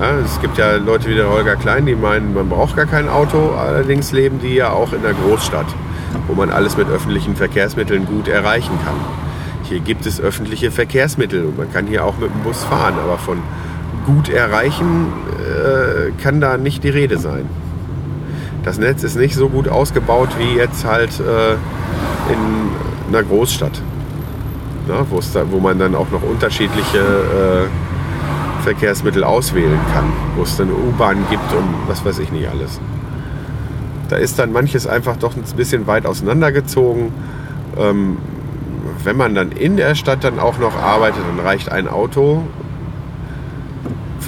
[0.00, 3.08] Ja, es gibt ja Leute wie der Holger Klein, die meinen, man braucht gar kein
[3.08, 3.50] Auto.
[3.50, 5.66] Allerdings leben die ja auch in der Großstadt
[6.26, 8.94] wo man alles mit öffentlichen Verkehrsmitteln gut erreichen kann.
[9.64, 13.18] Hier gibt es öffentliche Verkehrsmittel und man kann hier auch mit dem Bus fahren, aber
[13.18, 13.38] von
[14.06, 17.46] gut erreichen äh, kann da nicht die Rede sein.
[18.64, 21.52] Das Netz ist nicht so gut ausgebaut wie jetzt halt äh,
[22.32, 23.80] in einer Großstadt,
[24.86, 30.70] ne, da, wo man dann auch noch unterschiedliche äh, Verkehrsmittel auswählen kann, wo es dann
[30.70, 32.78] U-Bahn gibt und was weiß ich nicht alles.
[34.08, 37.12] Da ist dann manches einfach doch ein bisschen weit auseinandergezogen.
[37.78, 38.18] Ähm,
[39.04, 42.42] wenn man dann in der Stadt dann auch noch arbeitet, dann reicht ein Auto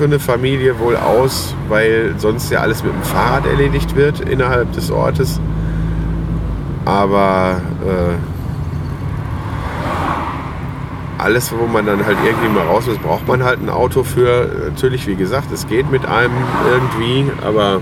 [0.02, 4.72] für eine Familie wohl aus, weil sonst ja alles mit dem Fahrrad erledigt wird innerhalb
[4.72, 5.40] des Ortes.
[6.84, 8.16] Aber äh,
[11.22, 14.70] alles, wo man dann halt irgendwie mal raus muss, braucht man halt ein Auto für.
[14.70, 16.34] Natürlich, wie gesagt, es geht mit einem
[16.68, 17.80] irgendwie, aber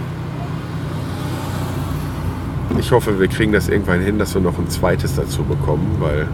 [2.79, 6.29] ich hoffe, wir kriegen das irgendwann hin, dass wir noch ein zweites dazu bekommen, weil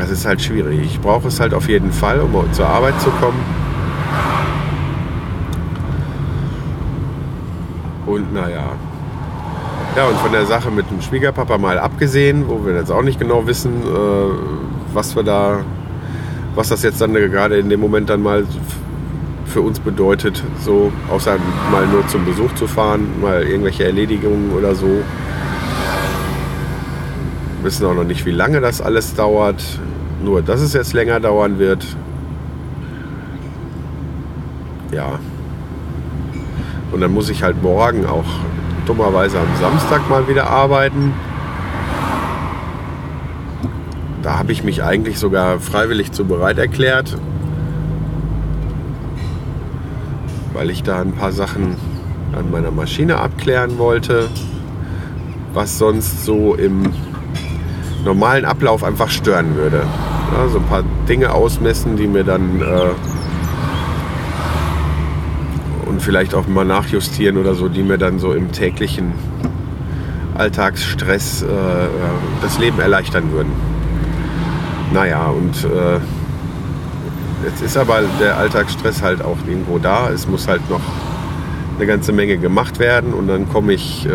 [0.00, 0.80] das ist halt schwierig.
[0.82, 3.38] Ich brauche es halt auf jeden Fall, um zur Arbeit zu kommen.
[8.06, 8.72] Und naja.
[9.96, 13.18] Ja, und von der Sache mit dem Schwiegerpapa mal abgesehen, wo wir jetzt auch nicht
[13.18, 15.60] genau wissen, äh, was wir da,
[16.54, 18.46] was das jetzt dann gerade in dem Moment dann mal
[19.44, 21.36] für uns bedeutet, so außer
[21.70, 24.86] mal nur zum Besuch zu fahren, mal irgendwelche Erledigungen oder so.
[24.86, 25.04] Wir
[27.64, 29.62] wissen auch noch nicht, wie lange das alles dauert.
[30.22, 31.84] Nur, dass es jetzt länger dauern wird.
[34.92, 35.18] Ja.
[36.92, 38.26] Und dann muss ich halt morgen auch
[38.86, 41.14] dummerweise am Samstag mal wieder arbeiten.
[44.22, 47.16] Da habe ich mich eigentlich sogar freiwillig zu bereit erklärt.
[50.60, 51.74] weil ich da ein paar Sachen
[52.36, 54.28] an meiner Maschine abklären wollte,
[55.54, 56.82] was sonst so im
[58.04, 59.84] normalen Ablauf einfach stören würde.
[60.32, 62.90] Ja, so ein paar Dinge ausmessen, die mir dann äh,
[65.88, 69.12] und vielleicht auch mal nachjustieren oder so, die mir dann so im täglichen
[70.34, 71.46] Alltagsstress äh,
[72.42, 73.52] das Leben erleichtern würden.
[74.92, 76.00] Naja, und äh,
[77.44, 80.10] Jetzt ist aber der Alltagsstress halt auch irgendwo da.
[80.10, 80.80] Es muss halt noch
[81.76, 84.10] eine ganze Menge gemacht werden und dann komme ich äh,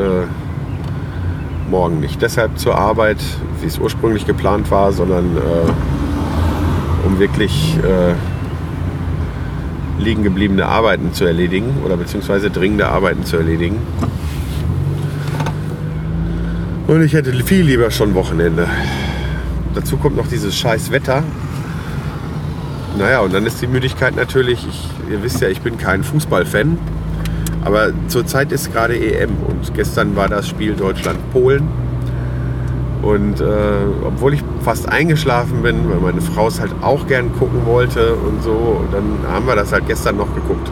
[1.72, 3.18] morgen nicht deshalb zur Arbeit,
[3.62, 5.95] wie es ursprünglich geplant war, sondern äh,
[7.06, 8.16] um wirklich äh,
[10.02, 13.78] liegen gebliebene Arbeiten zu erledigen oder beziehungsweise dringende Arbeiten zu erledigen.
[16.88, 18.68] Und ich hätte viel lieber schon Wochenende.
[19.74, 21.24] Dazu kommt noch dieses scheiß Wetter.
[22.98, 26.78] Naja, und dann ist die Müdigkeit natürlich, ich, ihr wisst ja, ich bin kein Fußballfan,
[27.64, 31.85] aber zurzeit ist gerade EM und gestern war das Spiel Deutschland-Polen.
[33.06, 33.46] Und äh,
[34.04, 38.42] obwohl ich fast eingeschlafen bin, weil meine Frau es halt auch gern gucken wollte und
[38.42, 40.72] so, dann haben wir das halt gestern noch geguckt.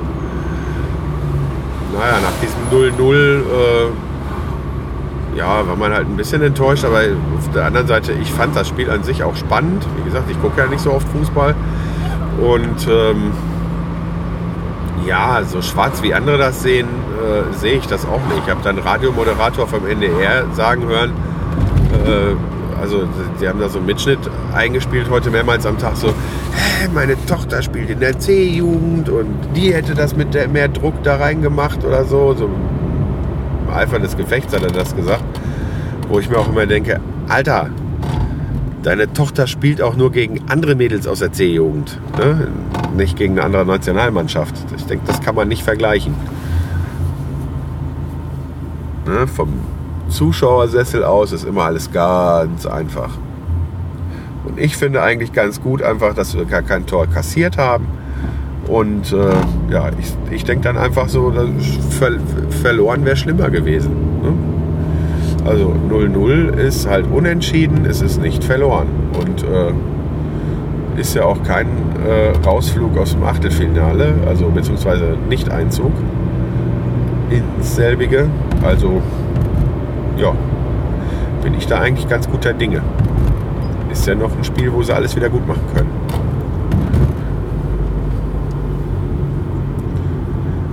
[1.94, 3.42] Naja, nach diesem 0-0 äh,
[5.38, 7.02] ja, war man halt ein bisschen enttäuscht, aber
[7.38, 9.86] auf der anderen Seite, ich fand das Spiel an sich auch spannend.
[9.98, 11.54] Wie gesagt, ich gucke ja nicht so oft Fußball.
[12.42, 13.32] Und ähm,
[15.06, 18.42] ja, so schwarz wie andere das sehen, äh, sehe ich das auch nicht.
[18.44, 21.14] Ich habe dann Radiomoderator vom NDR sagen hören,
[22.84, 23.08] also
[23.40, 24.20] die haben da so einen Mitschnitt
[24.54, 29.74] eingespielt heute mehrmals am Tag so, Hä, meine Tochter spielt in der C-Jugend und die
[29.74, 32.34] hätte das mit mehr Druck da reingemacht oder so.
[32.34, 35.24] So im Eifer des Gefechts hat er das gesagt.
[36.10, 37.70] Wo ich mir auch immer denke, Alter,
[38.84, 42.00] deine Tochter spielt auch nur gegen andere Mädels aus der C-Jugend.
[42.18, 42.50] Ne?
[42.98, 44.56] Nicht gegen eine andere Nationalmannschaft.
[44.76, 46.14] Ich denke, das kann man nicht vergleichen.
[49.08, 49.26] Ne?
[49.28, 49.54] Vom
[50.14, 53.10] Zuschauersessel aus ist immer alles ganz einfach.
[54.46, 57.88] Und ich finde eigentlich ganz gut einfach, dass wir gar kein Tor kassiert haben.
[58.68, 61.34] Und äh, ja, ich, ich denke dann einfach so,
[61.90, 62.12] ver
[62.62, 63.92] verloren wäre schlimmer gewesen.
[64.22, 64.34] Ne?
[65.46, 68.88] Also 0-0 ist halt unentschieden, es ist nicht verloren.
[69.20, 69.74] Und äh,
[71.00, 71.68] ist ja auch kein
[72.08, 75.92] äh, Rausflug aus dem Achtelfinale, also beziehungsweise Nicht-Einzug
[77.30, 78.28] ins selbige.
[78.64, 79.02] Also
[80.18, 80.34] ja,
[81.42, 82.82] bin ich da eigentlich ganz guter Dinge.
[83.92, 85.92] Ist ja noch ein Spiel, wo sie alles wieder gut machen können.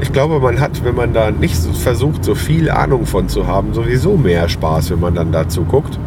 [0.01, 3.75] Ich glaube, man hat, wenn man da nicht versucht, so viel Ahnung von zu haben,
[3.75, 5.99] sowieso mehr Spaß, wenn man dann dazu guckt.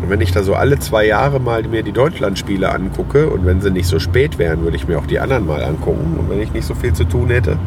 [0.00, 3.60] Und wenn ich da so alle zwei Jahre mal mir die Deutschlandspiele angucke und wenn
[3.60, 6.18] sie nicht so spät wären, würde ich mir auch die anderen mal angucken.
[6.18, 7.58] Und wenn ich nicht so viel zu tun hätte,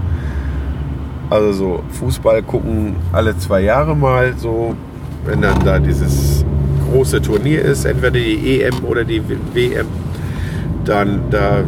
[1.34, 4.76] also so Fußball gucken alle zwei Jahre mal so,
[5.26, 6.46] wenn dann da dieses
[6.92, 9.20] große Turnier ist, entweder die EM oder die
[9.54, 9.88] WM,
[10.86, 11.62] dann da,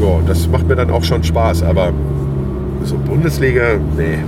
[0.00, 1.62] ja, das macht mir dann auch schon Spaß.
[1.62, 1.92] Aber
[2.82, 4.18] so Bundesliga, nee.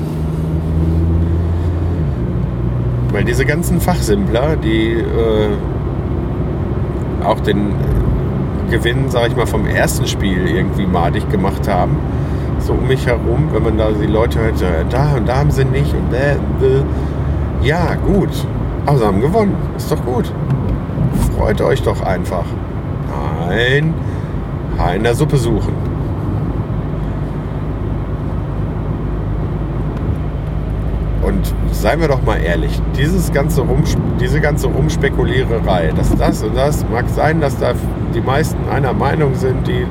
[3.10, 5.56] Weil diese ganzen Fachsimpler, die äh,
[7.24, 7.74] auch den
[8.70, 11.96] Gewinn, sag ich mal, vom ersten Spiel irgendwie madig gemacht haben,
[12.66, 14.60] so um mich herum, wenn man da die Leute hört,
[14.92, 16.36] da und da haben sie nicht und da,
[17.62, 18.30] ja, gut.
[18.84, 19.56] Aber sie haben gewonnen.
[19.76, 20.32] Ist doch gut.
[21.36, 22.44] Freut euch doch einfach.
[23.48, 23.94] Nein,
[24.94, 25.72] in der Suppe suchen.
[31.22, 33.82] Und seien wir doch mal ehrlich, dieses ganze Rum,
[34.20, 37.74] diese ganze Rumspekuliererei, dass das und das mag sein, dass da
[38.14, 39.86] die meisten einer Meinung sind, die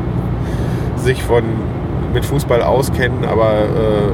[0.95, 1.43] sich von
[2.15, 4.11] mit Fußball auskennen, aber äh,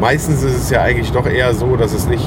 [0.00, 2.24] meistens ist es ja eigentlich doch eher so, dass es nicht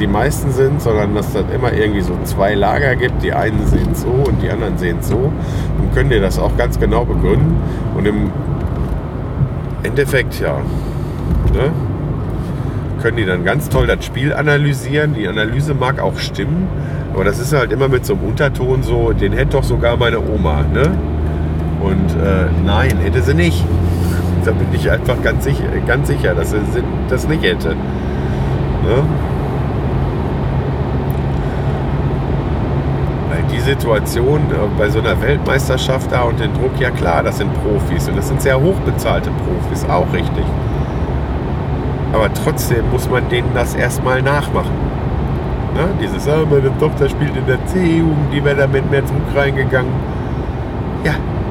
[0.00, 3.22] die meisten sind, sondern dass es dann immer irgendwie so zwei Lager gibt.
[3.22, 5.30] Die einen sehen es so und die anderen sehen es so
[5.78, 7.56] und können dir das auch ganz genau begründen.
[7.94, 8.30] Und im
[9.82, 10.56] Endeffekt, ja,
[11.52, 11.70] ne,
[13.02, 15.14] können die dann ganz toll das Spiel analysieren.
[15.14, 16.66] Die Analyse mag auch stimmen,
[17.12, 20.20] aber das ist halt immer mit so einem Unterton so, den hätte doch sogar meine
[20.20, 20.92] Oma, ne?
[21.80, 23.64] Und äh, nein, hätte sie nicht.
[24.44, 26.58] Da bin ich einfach ganz sicher, ganz sicher dass sie
[27.08, 27.70] das nicht hätte.
[27.70, 29.04] Ne?
[33.52, 37.52] Die Situation äh, bei so einer Weltmeisterschaft da und den Druck, ja klar, das sind
[37.62, 40.44] Profis und das sind sehr hochbezahlte Profis, auch richtig.
[42.12, 44.74] Aber trotzdem muss man denen das erstmal nachmachen.
[45.74, 45.88] Ne?
[46.00, 49.92] Dieses, ah, meine Tochter spielt in der C-Jugend, die wäre da mit mehr Druck reingegangen.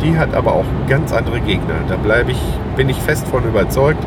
[0.02, 1.76] Die hat aber auch ganz andere Gegner.
[1.88, 2.42] Da bleibe ich,
[2.76, 4.04] bin ich fest von überzeugt.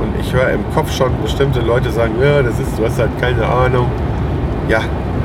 [0.00, 3.18] Und ich höre im Kopf schon bestimmte Leute sagen, ja, das ist, du hast halt
[3.20, 3.86] keine Ahnung.
[4.68, 4.80] Ja,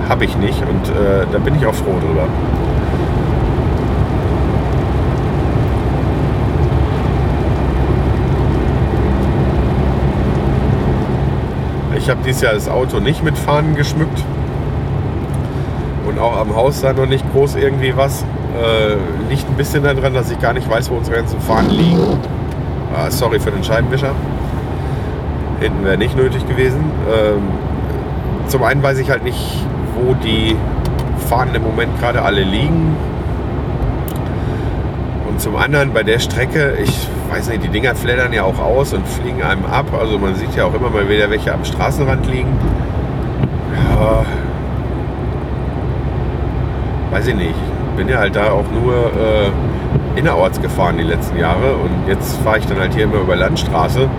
[0.08, 2.28] habe ich nicht und äh, da bin ich auch froh drüber.
[11.98, 14.24] Ich habe dieses Jahr das Auto nicht mit Fahnen geschmückt
[16.08, 18.24] und auch am Haus da noch nicht groß irgendwie was.
[18.56, 18.96] Äh,
[19.30, 22.20] liegt ein bisschen daran, dass ich gar nicht weiß, wo unsere ganzen Fahnen liegen.
[22.95, 24.12] Ah, sorry für den Scheibenwischer.
[25.60, 26.80] Hinten wäre nicht nötig gewesen.
[27.12, 27.41] Ähm,
[28.47, 30.56] zum einen weiß ich halt nicht, wo die
[31.28, 32.95] Fahnen im Moment gerade alle liegen.
[35.28, 38.93] Und zum anderen bei der Strecke, ich weiß nicht, die Dinger flattern ja auch aus
[38.93, 39.88] und fliegen einem ab.
[39.99, 42.58] Also man sieht ja auch immer mal wieder welche am Straßenrand liegen.
[43.99, 44.24] Ja,
[47.12, 51.76] weiß ich nicht bin ja halt da auch nur äh, innerorts gefahren die letzten Jahre
[51.76, 54.10] und jetzt fahre ich dann halt hier immer über Landstraße.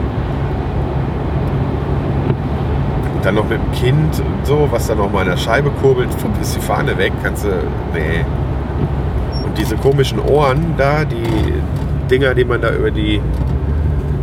[3.26, 6.08] dann noch mit dem Kind und so, was dann noch mal an der Scheibe kurbelt,
[6.40, 7.48] ist die Fahne weg, kannst du,
[7.92, 8.24] nee.
[9.44, 11.52] Und diese komischen Ohren da, die
[12.08, 13.20] Dinger, die man da über die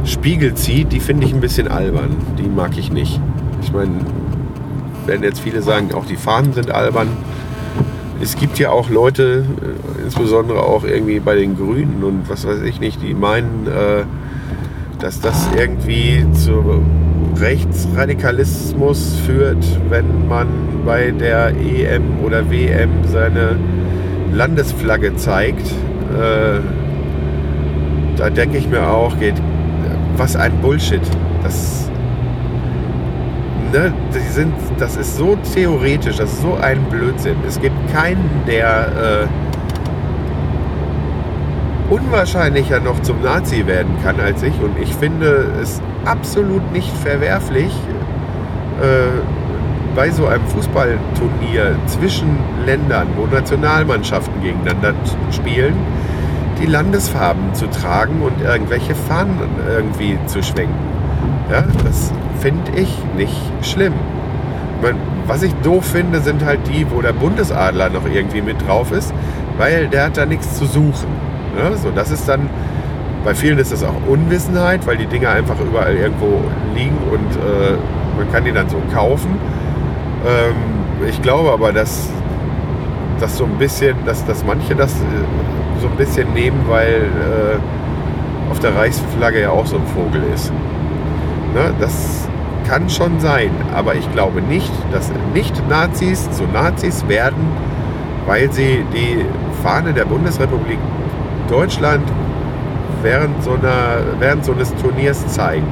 [0.06, 2.16] Spiegel zieht, die finde ich ein bisschen albern.
[2.38, 3.20] Die mag ich nicht.
[3.62, 3.92] Ich meine,
[5.06, 7.10] werden jetzt viele sagen, auch die Fahnen sind albern.
[8.24, 12.62] Es gibt ja auch Leute, äh, insbesondere auch irgendwie bei den Grünen und was weiß
[12.62, 14.06] ich nicht, die meinen, äh,
[14.98, 16.82] dass das irgendwie zu
[17.36, 20.48] Rechtsradikalismus führt, wenn man
[20.86, 23.58] bei der EM oder WM seine
[24.34, 25.68] Landesflagge zeigt.
[25.68, 26.62] Äh,
[28.16, 29.36] da denke ich mir auch, geht,
[30.16, 31.02] was ein Bullshit.
[31.44, 31.83] Das,
[33.74, 37.36] ne, die sind, das ist so theoretisch, das ist so ein Blödsinn.
[37.46, 39.28] Es gibt keinen, der
[41.90, 44.54] äh, unwahrscheinlicher noch zum Nazi werden kann als ich.
[44.62, 47.74] Und ich finde es absolut nicht verwerflich,
[48.82, 49.08] äh,
[49.96, 54.94] bei so einem Fußballturnier zwischen Ländern, wo Nationalmannschaften gegeneinander
[55.32, 55.76] spielen,
[56.60, 59.38] die Landesfarben zu tragen und irgendwelche Fahnen
[59.70, 60.93] irgendwie zu schwenken.
[61.52, 63.94] Ja, das finde ich nicht schlimm.
[64.82, 68.92] Meine, was ich doof finde, sind halt die, wo der Bundesadler noch irgendwie mit drauf
[68.92, 69.14] ist,
[69.58, 71.08] weil der hat da nichts zu suchen.
[71.58, 72.50] Ja, so, das ist dann,
[73.24, 76.42] bei vielen ist das auch Unwissenheit, weil die Dinger einfach überall irgendwo
[76.76, 77.78] liegen und äh,
[78.18, 79.38] man kann die dann so kaufen.
[80.26, 82.10] Ähm, ich glaube aber, dass,
[83.20, 85.06] dass so ein bisschen, dass, dass manche das äh,
[85.82, 90.52] so ein bisschen nehmen, weil äh, auf der Reichsflagge ja auch so ein Vogel ist.
[91.54, 91.74] Ne?
[91.80, 92.28] Das
[92.68, 97.48] kann schon sein, aber ich glaube nicht, dass Nicht-Nazis zu Nazis werden,
[98.26, 99.26] weil sie die
[99.62, 100.80] Fahne der Bundesrepublik
[101.50, 102.04] Deutschland
[103.02, 105.68] während so, einer, während so eines Turniers zeigen.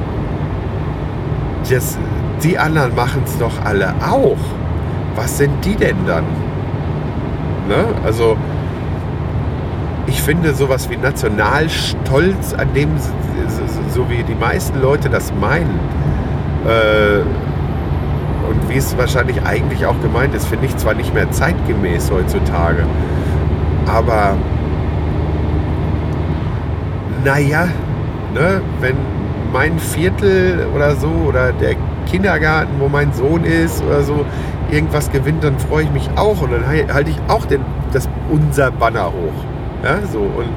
[1.68, 1.98] Das,
[2.42, 4.36] die anderen machen es doch alle auch.
[5.16, 6.24] Was sind die denn dann?
[7.68, 7.84] Ne?
[8.04, 8.36] Also
[10.06, 12.90] ich finde sowas wie Nationalstolz, an dem
[13.92, 15.78] so wie die meisten Leute das meinen,
[16.66, 17.20] äh,
[18.48, 22.84] und wie es wahrscheinlich eigentlich auch gemeint ist, finde ich zwar nicht mehr zeitgemäß heutzutage,
[23.86, 24.36] aber
[27.24, 27.68] naja,
[28.34, 28.96] ne, wenn
[29.52, 31.76] mein Viertel oder so oder der
[32.06, 34.24] Kindergarten, wo mein Sohn ist oder so,
[34.70, 37.60] irgendwas gewinnt, dann freue ich mich auch und dann halte ich auch den,
[37.92, 39.44] das unser Banner hoch.
[39.84, 40.20] Ja, so.
[40.20, 40.48] Und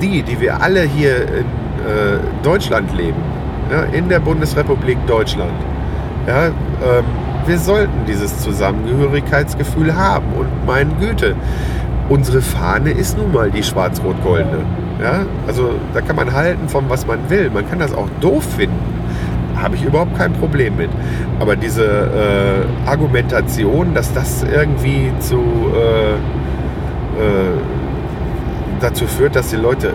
[0.00, 3.22] die, die wir alle hier in äh, Deutschland leben,
[3.70, 5.52] ja, in der Bundesrepublik Deutschland,
[6.26, 7.04] ja, ähm,
[7.46, 10.26] wir sollten dieses Zusammengehörigkeitsgefühl haben.
[10.38, 11.34] Und meine Güte,
[12.08, 14.64] unsere Fahne ist nun mal die schwarz-rot-goldene.
[15.02, 15.26] Ja?
[15.46, 17.50] Also da kann man halten von was man will.
[17.50, 18.94] Man kann das auch doof finden.
[19.56, 20.90] Habe ich überhaupt kein Problem mit.
[21.38, 27.58] Aber diese äh, Argumentation, dass das irgendwie zu äh, äh,
[28.80, 29.92] dazu führt, dass die Leute äh,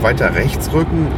[0.00, 1.08] weiter rechts rücken,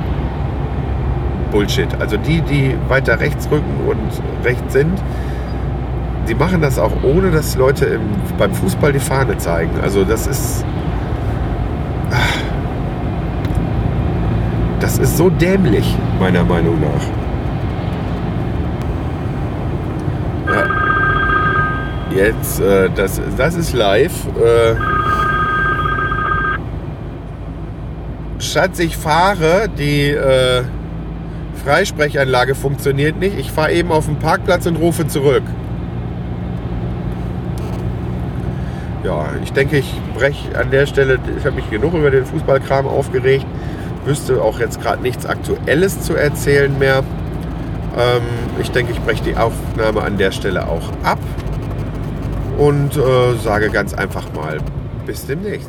[1.50, 1.88] Bullshit.
[2.00, 5.00] Also die, die weiter rechts rücken und rechts sind,
[6.28, 8.02] die machen das auch ohne, dass Leute im,
[8.38, 9.70] beim Fußball die Fahne zeigen.
[9.82, 10.64] Also das ist.
[14.80, 17.02] Das ist so dämlich, meiner Meinung nach.
[20.54, 20.64] Ja.
[22.14, 24.26] Jetzt, äh, das, das ist live.
[24.36, 24.74] Äh,
[28.56, 30.62] Schatz, ich fahre, die äh,
[31.62, 33.38] Freisprechanlage funktioniert nicht.
[33.38, 35.42] Ich fahre eben auf den Parkplatz und rufe zurück.
[39.04, 42.86] Ja, ich denke, ich breche an der Stelle, ich habe mich genug über den Fußballkram
[42.86, 43.44] aufgeregt,
[44.06, 47.02] wüsste auch jetzt gerade nichts Aktuelles zu erzählen mehr.
[47.98, 48.22] Ähm,
[48.58, 51.20] ich denke, ich breche die Aufnahme an der Stelle auch ab
[52.56, 54.56] und äh, sage ganz einfach mal
[55.04, 55.68] bis demnächst.